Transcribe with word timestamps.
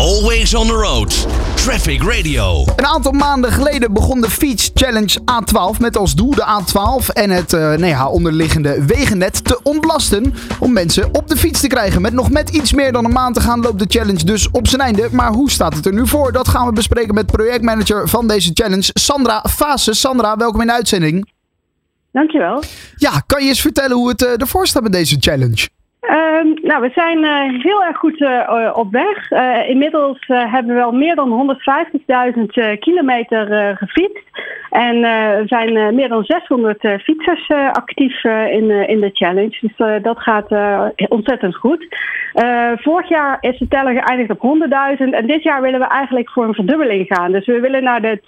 Always 0.00 0.54
on 0.54 0.66
the 0.66 0.72
road. 0.72 1.26
Traffic 1.54 2.02
Radio. 2.02 2.64
Een 2.76 2.86
aantal 2.86 3.12
maanden 3.12 3.52
geleden 3.52 3.92
begon 3.92 4.20
de 4.20 4.30
Fiets 4.30 4.70
Challenge 4.74 5.18
A12 5.20 5.80
met 5.80 5.96
als 5.96 6.14
doel 6.14 6.30
de 6.30 6.60
A12 6.60 7.12
en 7.12 7.30
het 7.30 7.52
uh, 7.52 7.60
nou 7.60 7.86
ja, 7.86 8.08
onderliggende 8.08 8.84
wegennet 8.84 9.44
te 9.44 9.60
ontlasten 9.62 10.34
om 10.60 10.72
mensen 10.72 11.14
op 11.14 11.28
de 11.28 11.36
fiets 11.36 11.60
te 11.60 11.66
krijgen. 11.66 12.02
Met 12.02 12.12
nog 12.12 12.30
met 12.30 12.50
iets 12.50 12.72
meer 12.72 12.92
dan 12.92 13.04
een 13.04 13.12
maand 13.12 13.34
te 13.34 13.40
gaan 13.40 13.60
loopt 13.60 13.78
de 13.78 13.98
challenge 13.98 14.24
dus 14.24 14.50
op 14.50 14.68
zijn 14.68 14.80
einde. 14.80 15.08
Maar 15.12 15.32
hoe 15.32 15.50
staat 15.50 15.74
het 15.74 15.86
er 15.86 15.92
nu 15.92 16.06
voor? 16.06 16.32
Dat 16.32 16.48
gaan 16.48 16.66
we 16.66 16.72
bespreken 16.72 17.14
met 17.14 17.26
projectmanager 17.26 18.08
van 18.08 18.28
deze 18.28 18.50
challenge, 18.54 18.90
Sandra 18.92 19.44
Fase. 19.48 19.94
Sandra, 19.94 20.36
welkom 20.36 20.60
in 20.60 20.66
de 20.66 20.72
uitzending. 20.72 21.32
Dankjewel. 22.12 22.62
Ja, 22.96 23.22
kan 23.26 23.42
je 23.42 23.48
eens 23.48 23.60
vertellen 23.60 23.96
hoe 23.96 24.08
het 24.08 24.22
uh, 24.22 24.40
ervoor 24.40 24.66
staat 24.66 24.82
met 24.82 24.92
deze 24.92 25.16
challenge? 25.20 25.68
Uh, 26.00 26.62
nou, 26.62 26.80
we 26.80 26.90
zijn 26.94 27.18
uh, 27.18 27.62
heel 27.62 27.84
erg 27.84 27.96
goed 27.96 28.20
uh, 28.20 28.70
op 28.74 28.90
weg. 28.90 29.30
inmiddels 29.68 30.18
hebben 30.26 30.74
we 30.74 30.80
wel 30.80 30.92
meer 30.92 31.14
dan 31.14 31.58
150.000 32.36 32.78
kilometer 32.78 33.76
gefietst. 33.76 34.24
En 34.70 35.04
er 35.04 35.48
zijn 35.48 35.94
meer 35.94 36.08
dan 36.08 36.24
600 36.24 37.00
fietsers 37.02 37.48
actief 37.72 38.24
in, 38.24 38.70
in 38.70 39.00
de 39.00 39.10
challenge. 39.12 39.58
Dus 39.60 40.02
dat 40.02 40.18
gaat 40.20 40.48
ontzettend 41.08 41.56
goed. 41.56 41.86
vorig 42.74 43.08
jaar 43.08 43.36
is 43.40 43.58
de 43.58 43.68
teller 43.68 44.02
geëindigd 44.02 44.30
op 44.30 44.58
100.000. 44.98 45.04
En 45.10 45.26
dit 45.26 45.42
jaar 45.42 45.62
willen 45.62 45.80
we 45.80 45.86
eigenlijk 45.86 46.30
voor 46.30 46.44
een 46.44 46.54
verdubbeling 46.54 47.06
gaan. 47.08 47.32
Dus 47.32 47.46
we 47.46 47.60
willen 47.60 47.82
naar 47.82 48.00
de 48.00 48.20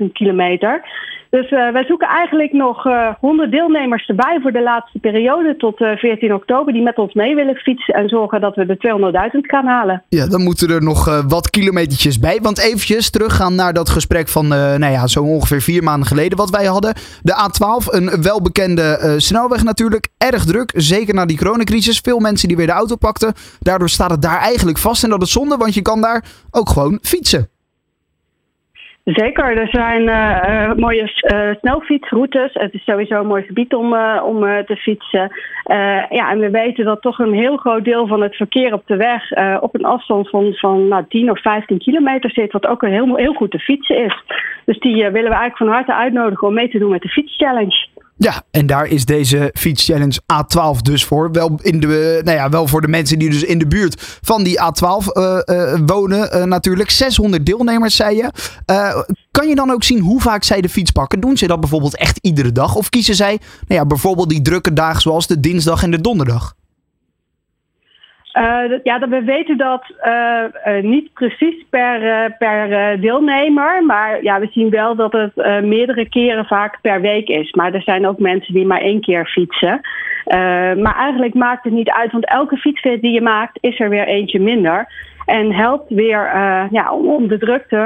200.000 0.00 0.12
kilometer. 0.12 0.82
Dus 1.30 1.50
wij 1.50 1.84
zoeken 1.84 2.08
eigenlijk 2.08 2.52
nog 2.52 2.86
uh, 2.86 3.14
100 3.20 3.50
deelnemers 3.50 4.06
erbij 4.06 4.38
voor 4.42 4.52
de 4.52 4.62
laatste 4.62 4.98
periode 4.98 5.56
tot 5.56 5.80
uh, 5.80 5.96
14 5.96 6.34
oktober. 6.34 6.72
Die 6.72 6.82
met 6.82 6.98
ons 7.00 7.14
mee 7.14 7.34
willen 7.34 7.54
fietsen 7.54 7.94
en 7.94 8.08
zorgen 8.08 8.40
dat 8.40 8.54
we 8.54 8.66
de 8.66 8.76
200.000 9.34 9.38
gaan 9.40 9.66
halen. 9.66 10.02
Ja, 10.08 10.26
dan 10.26 10.42
moeten 10.42 10.70
er 10.70 10.82
nog 10.82 11.08
uh, 11.08 11.20
wat 11.28 11.50
kilometertjes 11.50 12.18
bij. 12.18 12.38
Want 12.42 12.58
eventjes 12.58 13.10
teruggaan 13.10 13.54
naar 13.54 13.72
dat 13.72 13.88
gesprek 13.88 14.28
van 14.28 14.48
nou 14.48 14.84
ja, 14.84 15.06
zo 15.06 15.22
ongeveer 15.22 15.60
vier 15.60 15.82
maanden 15.82 16.08
geleden 16.08 16.38
wat 16.38 16.50
wij 16.50 16.64
hadden. 16.64 16.94
De 17.22 17.48
A12, 17.48 17.94
een 17.94 18.22
welbekende 18.22 19.14
snelweg 19.16 19.62
natuurlijk. 19.62 20.08
Erg 20.18 20.44
druk, 20.44 20.72
zeker 20.74 21.14
na 21.14 21.26
die 21.26 21.38
coronacrisis. 21.38 21.98
Veel 21.98 22.18
mensen 22.18 22.48
die 22.48 22.56
weer 22.56 22.66
de 22.66 22.72
auto 22.72 22.96
pakten. 22.96 23.32
Daardoor 23.60 23.88
staat 23.88 24.10
het 24.10 24.22
daar 24.22 24.40
eigenlijk 24.40 24.78
vast. 24.78 25.04
En 25.04 25.10
dat 25.10 25.22
is 25.22 25.32
zonde, 25.32 25.56
want 25.56 25.74
je 25.74 25.82
kan 25.82 26.00
daar 26.00 26.24
ook 26.50 26.68
gewoon 26.68 26.98
fietsen. 27.02 27.48
Zeker, 29.04 29.56
er 29.56 29.68
zijn 29.68 30.02
uh, 30.02 30.74
mooie 30.74 31.02
uh, 31.02 31.50
snelfietsroutes. 31.60 32.50
Het 32.52 32.74
is 32.74 32.84
sowieso 32.84 33.20
een 33.20 33.26
mooi 33.26 33.42
gebied 33.42 33.74
om, 33.74 33.94
om 34.22 34.40
te 34.40 34.76
fietsen. 34.76 35.32
ja, 36.10 36.30
en 36.30 36.38
we 36.38 36.50
weten 36.50 36.84
dat 36.84 37.02
toch 37.02 37.18
een 37.18 37.32
heel 37.32 37.56
groot 37.56 37.84
deel 37.84 38.06
van 38.06 38.22
het 38.22 38.36
verkeer 38.36 38.72
op 38.72 38.82
de 38.86 38.96
weg 38.96 39.30
op 39.60 39.74
een 39.74 39.84
afstand 39.84 40.28
van, 40.28 40.54
van 40.54 40.88
nou, 40.88 41.04
10 41.08 41.30
of 41.30 41.40
15 41.40 41.78
kilometer 41.78 42.30
zit, 42.30 42.52
wat 42.52 42.66
ook 42.66 42.86
heel, 42.86 43.16
heel 43.16 43.32
goed 43.32 43.50
te 43.50 43.58
fietsen 43.58 44.04
is. 44.04 44.22
Dus 44.64 44.78
die 44.78 44.94
willen 44.94 45.12
we 45.12 45.36
eigenlijk 45.36 45.56
van 45.56 45.68
harte 45.68 45.94
uitnodigen 45.94 46.48
om 46.48 46.54
mee 46.54 46.68
te 46.68 46.78
doen 46.78 46.90
met 46.90 47.02
de 47.02 47.08
fietschallenge. 47.08 47.88
Ja, 48.22 48.42
en 48.50 48.66
daar 48.66 48.86
is 48.86 49.04
deze 49.04 49.50
Fiets 49.54 49.84
Challenge 49.84 50.20
A12 50.32 50.82
dus 50.82 51.04
voor. 51.04 51.32
Wel, 51.32 51.58
in 51.62 51.80
de, 51.80 52.20
nou 52.24 52.36
ja, 52.36 52.48
wel 52.48 52.66
voor 52.66 52.80
de 52.80 52.88
mensen 52.88 53.18
die 53.18 53.30
dus 53.30 53.42
in 53.42 53.58
de 53.58 53.66
buurt 53.66 54.18
van 54.22 54.42
die 54.42 54.58
A12 54.60 55.06
uh, 55.12 55.38
uh, 55.44 55.78
wonen 55.86 56.36
uh, 56.36 56.44
natuurlijk. 56.44 56.90
600 56.90 57.46
deelnemers, 57.46 57.96
zei 57.96 58.16
je. 58.16 58.30
kan 59.30 59.48
je 59.48 59.54
dan 59.54 59.70
ook 59.70 59.84
zien 59.84 60.00
hoe 60.00 60.20
vaak 60.20 60.44
zij 60.44 60.60
de 60.60 60.68
fiets 60.68 60.90
pakken? 60.90 61.20
Doen 61.20 61.36
ze 61.36 61.46
dat 61.46 61.60
bijvoorbeeld 61.60 61.96
echt 61.96 62.18
iedere 62.20 62.52
dag? 62.52 62.74
Of 62.74 62.88
kiezen 62.88 63.14
zij 63.14 63.38
nou 63.68 63.80
ja, 63.80 63.86
bijvoorbeeld 63.86 64.28
die 64.28 64.42
drukke 64.42 64.72
dagen 64.72 65.00
zoals 65.00 65.26
de 65.26 65.40
dinsdag 65.40 65.82
en 65.82 65.90
de 65.90 66.00
donderdag? 66.00 66.54
Uh, 68.32 68.78
ja, 68.82 68.98
dat 68.98 69.08
we 69.08 69.22
weten 69.22 69.56
dat 69.56 69.82
uh, 70.04 70.42
uh, 70.66 70.82
niet 70.82 71.12
precies 71.12 71.64
per, 71.70 72.00
per 72.38 73.00
deelnemer, 73.00 73.84
maar 73.84 74.22
ja, 74.22 74.40
we 74.40 74.48
zien 74.50 74.70
wel 74.70 74.94
dat 74.94 75.12
het 75.12 75.64
meerdere 75.64 76.08
keren 76.08 76.44
vaak 76.44 76.78
per 76.80 77.00
week 77.00 77.28
is. 77.28 77.52
Maar 77.52 77.74
er 77.74 77.82
zijn 77.82 78.06
ook 78.06 78.18
mensen 78.18 78.54
die 78.54 78.66
maar 78.66 78.80
één 78.80 79.00
keer 79.00 79.26
fietsen. 79.26 79.80
maar 80.82 80.96
eigenlijk 80.96 81.34
maakt 81.34 81.64
het 81.64 81.72
niet 81.72 81.90
uit, 81.90 82.12
want 82.12 82.26
elke 82.26 82.56
fietsrit 82.56 83.00
die 83.00 83.12
je 83.12 83.20
maakt 83.20 83.58
is 83.60 83.80
er 83.80 83.88
weer 83.88 84.06
eentje 84.06 84.40
minder. 84.40 84.86
En 85.26 85.52
helpt 85.52 85.90
weer 85.90 86.30
ja, 86.70 86.92
om 86.92 87.28
de 87.28 87.38
drukte 87.38 87.76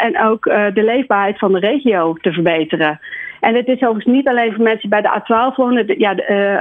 en 0.00 0.22
ook 0.22 0.44
de 0.44 0.82
leefbaarheid 0.82 1.38
van 1.38 1.52
de 1.52 1.58
regio 1.58 2.14
te 2.20 2.32
verbeteren. 2.32 3.00
En 3.40 3.54
het 3.54 3.66
is 3.66 3.82
overigens 3.82 4.14
niet 4.14 4.28
alleen 4.28 4.52
voor 4.54 4.64
mensen 4.64 4.90
die 4.90 5.00
bij 5.00 5.02
de 5.02 5.20
A12 5.20 5.54
wonen. 5.56 5.98
Ja, 5.98 6.14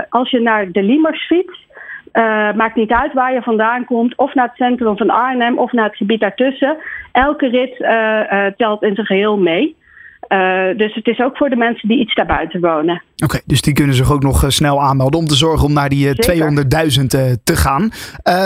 als 0.09 0.29
je 0.29 0.39
naar 0.39 0.71
de 0.71 0.83
Limers 0.83 1.25
fietst, 1.25 1.63
uh, 2.13 2.53
maakt 2.53 2.75
niet 2.75 2.91
uit 2.91 3.13
waar 3.13 3.33
je 3.33 3.41
vandaan 3.41 3.85
komt, 3.85 4.17
of 4.17 4.33
naar 4.33 4.47
het 4.47 4.55
centrum 4.55 4.97
van 4.97 5.09
Arnhem 5.09 5.57
of 5.57 5.71
naar 5.71 5.85
het 5.85 5.95
gebied 5.95 6.19
daartussen. 6.19 6.77
Elke 7.11 7.47
rit 7.47 7.79
uh, 7.79 7.89
uh, 7.89 8.45
telt 8.57 8.83
in 8.83 8.95
zijn 8.95 9.07
geheel 9.07 9.37
mee. 9.37 9.75
dus 10.77 10.95
het 10.95 11.07
is 11.07 11.19
ook 11.19 11.37
voor 11.37 11.49
de 11.49 11.55
mensen 11.55 11.87
die 11.87 11.99
iets 11.99 12.15
daarbuiten 12.15 12.61
wonen. 12.61 13.03
Oké, 13.13 13.23
okay, 13.23 13.41
dus 13.45 13.61
die 13.61 13.73
kunnen 13.73 13.95
zich 13.95 14.11
ook 14.11 14.23
nog 14.23 14.43
snel 14.47 14.81
aanmelden 14.81 15.19
om 15.19 15.27
te 15.27 15.35
zorgen 15.35 15.67
om 15.67 15.73
naar 15.73 15.89
die 15.89 16.07
200.000 16.07 17.05
te 17.43 17.55
gaan. 17.55 17.81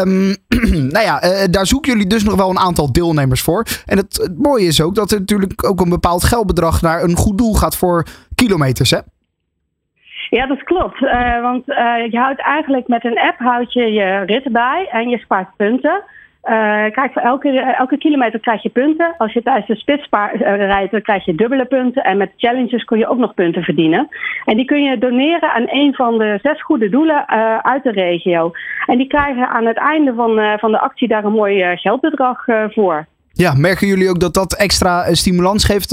Um, 0.06 0.36
nou 0.96 1.06
ja, 1.06 1.48
daar 1.48 1.66
zoeken 1.66 1.92
jullie 1.92 2.08
dus 2.08 2.24
nog 2.24 2.36
wel 2.36 2.50
een 2.50 2.60
aantal 2.60 2.92
deelnemers 2.92 3.42
voor. 3.42 3.66
En 3.86 3.98
het, 3.98 4.18
het 4.22 4.38
mooie 4.38 4.66
is 4.66 4.82
ook 4.82 4.96
dat 4.96 5.12
er 5.12 5.20
natuurlijk 5.20 5.68
ook 5.68 5.82
een 5.82 5.90
bepaald 5.90 6.24
geldbedrag 6.24 6.82
naar 6.82 7.04
een 7.04 7.16
goed 7.16 7.38
doel 7.38 7.54
gaat 7.54 7.78
voor 7.78 8.06
kilometers, 8.36 8.92
hè? 8.92 9.00
Ja, 10.30 10.46
dat 10.46 10.64
klopt. 10.64 11.02
Uh, 11.02 11.42
want 11.42 11.70
uh, 11.70 11.76
je 12.10 12.18
houdt 12.18 12.42
eigenlijk 12.42 12.88
met 12.88 13.06
een 13.06 13.20
app 13.20 13.40
houd 13.40 13.74
je 13.74 13.92
je 13.92 14.24
ritten 14.26 14.52
bij 14.52 14.88
en 14.92 15.10
je 15.10 15.18
spaart 15.18 15.50
punten. 15.56 16.04
Uh, 16.44 16.52
kijk, 16.92 17.10
voor 17.14 17.22
elke, 17.22 17.60
elke 17.60 17.98
kilometer 17.98 18.40
krijg 18.40 18.64
je 18.64 18.70
punten. 18.70 19.16
Als 19.18 19.34
je 19.34 19.44
tijdens 19.44 19.68
de 19.68 19.76
spits 19.76 20.08
rijdt, 20.42 20.92
dan 20.92 21.02
krijg 21.02 21.26
je 21.26 21.36
dubbele 21.36 21.66
punten. 21.66 22.04
En 22.04 22.18
met 22.18 22.32
challenges 22.38 22.84
kun 22.84 22.98
je 22.98 23.08
ook 23.08 23.18
nog 23.18 23.34
punten 23.34 23.64
verdienen. 23.64 24.08
En 24.46 24.56
die 24.56 24.66
kun 24.66 24.84
je 24.84 24.98
doneren 24.98 25.54
aan 25.54 25.66
een 25.68 25.94
van 25.94 26.18
de 26.18 26.40
zes 26.42 26.64
goede 26.64 26.90
doelen 26.90 27.28
uit 27.64 27.84
de 27.84 27.92
regio. 27.92 28.52
En 28.86 28.98
die 28.98 29.08
krijgen 29.08 29.50
aan 29.50 29.66
het 29.66 29.78
einde 29.78 30.14
van, 30.14 30.60
van 30.60 30.72
de 30.72 30.80
actie 30.80 31.08
daar 31.08 31.24
een 31.24 31.32
mooi 31.32 31.78
geldbedrag 31.78 32.46
voor. 32.68 33.08
Ja, 33.32 33.54
merken 33.54 33.88
jullie 33.88 34.10
ook 34.10 34.20
dat 34.20 34.34
dat 34.34 34.56
extra 34.58 35.14
stimulans 35.14 35.66
geeft 35.66 35.92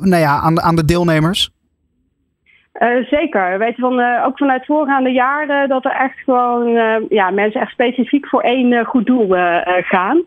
nou 0.00 0.16
ja, 0.16 0.40
aan, 0.40 0.60
aan 0.60 0.76
de 0.76 0.84
deelnemers? 0.84 1.50
Uh, 2.84 3.06
zeker. 3.10 3.50
We 3.50 3.58
weten 3.58 3.80
van, 3.80 4.00
uh, 4.00 4.24
ook 4.26 4.38
vanuit 4.38 4.64
voorgaande 4.66 5.10
jaren 5.10 5.68
dat 5.68 5.84
er 5.84 5.90
echt 5.90 6.18
gewoon 6.24 6.68
uh, 6.68 6.96
ja, 7.08 7.30
mensen 7.30 7.60
echt 7.60 7.72
specifiek 7.72 8.26
voor 8.26 8.40
één 8.40 8.84
goed 8.84 9.06
doel 9.06 9.28
gaan. 9.82 10.22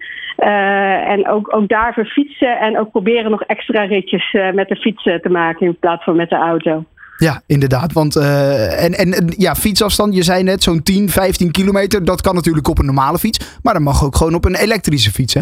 en 1.08 1.28
ook, 1.28 1.56
ook 1.56 1.68
daarvoor 1.68 2.06
fietsen 2.06 2.60
en 2.60 2.80
ook 2.80 2.92
proberen 2.92 3.32
nog 3.32 3.42
extra 3.42 3.84
ritjes 3.84 4.38
met 4.54 4.68
de 4.68 4.76
fiets 4.76 5.04
te 5.04 5.30
maken 5.30 5.66
in 5.66 5.78
plaats 5.80 6.04
van 6.04 6.16
met 6.16 6.30
de 6.30 6.36
auto. 6.36 6.84
Ja, 7.18 7.42
inderdaad. 7.46 7.94
Want 7.94 8.16
en, 8.16 8.94
en 8.94 9.34
ja, 9.38 9.56
fietsafstand, 9.56 10.16
je 10.16 10.24
zei 10.24 10.44
net 10.44 10.64
zo'n 10.64 10.84
10, 10.84 11.10
15 11.10 11.52
kilometer. 11.52 12.06
Dat 12.06 12.22
kan 12.22 12.36
natuurlijk 12.36 12.68
op 12.68 12.80
een 12.80 12.86
normale 12.86 13.18
fiets. 13.18 13.60
Maar 13.64 13.74
dat 13.74 13.82
mag 13.82 14.04
ook 14.04 14.16
gewoon 14.16 14.36
op 14.36 14.46
een 14.46 14.56
elektrische 14.56 15.12
fiets, 15.12 15.34
hè? 15.34 15.42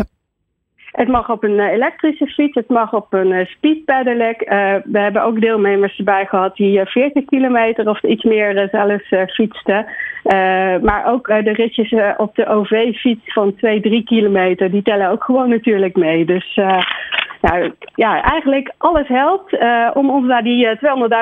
Het 0.96 1.08
mag 1.08 1.30
op 1.30 1.44
een 1.44 1.60
elektrische 1.60 2.28
fiets, 2.28 2.56
het 2.56 2.70
mag 2.70 2.94
op 2.94 3.14
een 3.14 3.46
speed 3.46 3.86
pedelec. 3.86 4.42
Uh, 4.42 4.76
we 4.84 5.00
hebben 5.00 5.24
ook 5.24 5.42
deelnemers 5.42 5.98
erbij 5.98 6.26
gehad 6.26 6.56
die 6.56 6.86
40 6.86 7.26
kilometer 7.26 7.90
of 7.90 8.04
iets 8.04 8.24
meer 8.24 8.68
zelfs 8.72 9.34
fietsten. 9.34 9.86
Maar 10.82 11.04
ook 11.06 11.28
de 11.28 11.54
ritjes 11.54 11.96
op 12.18 12.36
de 12.36 12.48
OV-fiets 12.48 13.34
van 13.34 13.56
2, 13.56 13.82
3 13.82 14.04
kilometer, 14.04 14.72
die 14.72 14.82
tellen 14.82 15.10
ook 15.10 15.24
gewoon 15.24 15.50
natuurlijk 15.50 15.96
mee. 15.96 16.26
Dus 16.26 16.60
nou, 17.50 17.74
ja, 17.96 18.22
eigenlijk 18.22 18.74
alles 18.78 19.08
helpt 19.08 19.54
uh, 19.54 19.90
om 19.94 20.10
ons 20.10 20.28
naar 20.28 20.44
die 20.44 20.68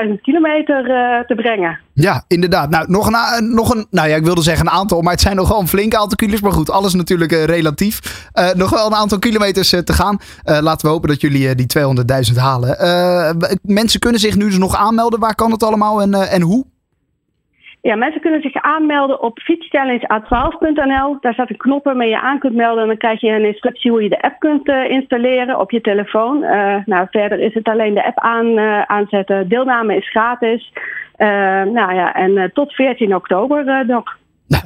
200.000 0.07 0.21
kilometer 0.21 0.89
uh, 0.89 1.19
te 1.19 1.35
brengen. 1.35 1.79
Ja, 1.93 2.23
inderdaad. 2.27 2.69
Nou, 2.69 2.85
nog 2.87 3.07
een, 3.07 3.53
nog 3.53 3.73
een, 3.73 3.87
nou 3.89 4.09
ja, 4.09 4.15
ik 4.15 4.23
wilde 4.23 4.41
zeggen 4.41 4.67
een 4.67 4.73
aantal, 4.73 5.01
maar 5.01 5.11
het 5.11 5.21
zijn 5.21 5.35
nog 5.35 5.49
wel 5.49 5.59
een 5.59 5.67
flink 5.67 5.93
aantal 5.93 6.15
kilometers. 6.15 6.49
Maar 6.49 6.57
goed, 6.59 6.69
alles 6.69 6.93
natuurlijk 6.93 7.31
relatief. 7.31 8.27
nog 8.55 8.69
wel 8.69 8.85
een 8.85 8.95
aantal 8.95 9.19
kilometers 9.19 9.69
te 9.69 9.93
gaan. 9.93 10.17
laten 10.43 10.87
we 10.87 10.93
hopen 10.93 11.09
dat 11.09 11.21
jullie 11.21 11.55
die 11.55 11.67
200.000 12.33 12.39
halen. 12.39 12.77
mensen 13.61 13.99
kunnen 13.99 14.19
zich 14.19 14.35
nu 14.35 14.45
dus 14.45 14.57
nog 14.57 14.75
aanmelden. 14.75 15.19
Waar 15.19 15.35
kan 15.35 15.51
het 15.51 15.63
allemaal 15.63 16.01
en, 16.01 16.13
en 16.13 16.41
hoe? 16.41 16.65
Ja, 17.89 17.95
mensen 17.95 18.21
kunnen 18.21 18.41
zich 18.41 18.61
aanmelden 18.61 19.21
op 19.21 19.39
fietschallengeA12.nl. 19.39 21.17
Daar 21.19 21.33
staat 21.33 21.49
een 21.49 21.57
knop 21.57 21.83
waarmee 21.83 22.09
je 22.09 22.21
aan 22.21 22.39
kunt 22.39 22.55
melden. 22.55 22.81
En 22.81 22.87
dan 22.87 22.97
krijg 22.97 23.21
je 23.21 23.29
een 23.29 23.45
instructie 23.45 23.91
hoe 23.91 24.03
je 24.03 24.09
de 24.09 24.21
app 24.21 24.39
kunt 24.39 24.67
uh, 24.67 24.89
installeren 24.89 25.59
op 25.59 25.71
je 25.71 25.81
telefoon. 25.81 26.43
Uh, 26.43 26.75
nou, 26.85 27.07
verder 27.11 27.39
is 27.39 27.53
het 27.53 27.67
alleen 27.67 27.93
de 27.93 28.05
app 28.05 28.19
aan, 28.19 28.45
uh, 28.45 28.81
aanzetten. 28.81 29.47
Deelname 29.47 29.95
is 29.95 30.09
gratis. 30.09 30.73
nou 31.17 31.93
ja, 31.93 32.13
en 32.13 32.51
tot 32.53 32.73
14 32.73 33.15
oktober 33.15 33.85
nog. 33.85 34.21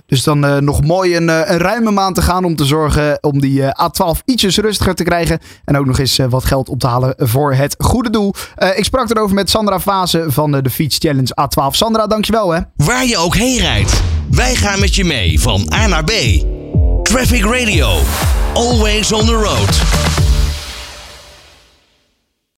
Dus 0.07 0.23
dan 0.23 0.45
uh, 0.45 0.57
nog 0.57 0.83
mooi 0.83 1.15
een, 1.15 1.27
uh, 1.27 1.41
een, 1.45 1.57
ruime 1.57 1.91
maand 1.91 2.15
te 2.15 2.21
gaan 2.21 2.45
om 2.45 2.55
te 2.55 2.65
zorgen 2.65 3.17
om 3.21 3.39
die 3.39 3.59
uh, 3.59 3.67
A12 3.67 4.19
ietsjes 4.25 4.57
rustiger 4.57 4.95
te 4.95 5.03
krijgen. 5.03 5.39
En 5.65 5.77
ook 5.77 5.85
nog 5.85 5.99
eens 5.99 6.19
wat 6.29 6.45
geld 6.45 6.69
op 6.69 6.79
te 6.79 6.87
halen 6.87 7.13
voor 7.17 7.53
het 7.53 7.75
goede 7.77 8.09
doel. 8.09 8.33
ik 8.75 8.83
sprak 8.83 9.09
erover 9.09 9.35
met 9.35 9.49
Sandra 9.49 9.79
Fase 9.79 10.25
van 10.27 10.51
de 10.51 10.69
Fiets 10.69 10.97
Challenge 10.97 11.37
A12. 11.41 11.75
Sandra, 11.75 12.07
dankjewel 12.07 12.51
hè. 12.51 12.59
Waar 12.75 13.05
je 13.05 13.17
ook 13.17 13.35
heen 13.35 13.57
rijdt, 13.57 14.01
wij 14.31 14.55
gaan 14.55 14.79
met 14.79 14.95
je 14.95 15.03
mee 15.03 15.41
van 15.41 15.71
A 15.73 15.87
naar 15.87 16.03
B. 16.03 16.11
Traffic 17.03 17.45
Radio. 17.45 17.99
Always 18.53 19.11
on 19.11 19.25
the 19.25 19.33
road. 19.33 20.16